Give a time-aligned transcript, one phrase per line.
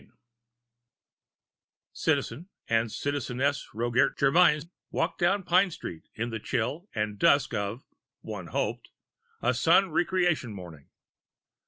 [0.01, 0.11] II
[1.93, 7.85] Citizen and Citizeness Roget Germyn walked down Pine Street in the chill and dusk of
[8.21, 8.89] one hoped
[9.43, 10.89] a Sun Re creation Morning.